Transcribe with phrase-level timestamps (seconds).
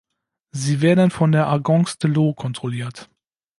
[0.49, 3.07] Sie werden von der Agence de l’eau kontrolliert.